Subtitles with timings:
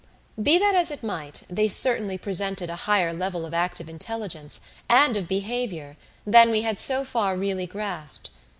[0.41, 5.15] Be that as it might, they certainly presented a higher level of active intelligence, and
[5.15, 8.31] of behavior, than we had so far really grasped.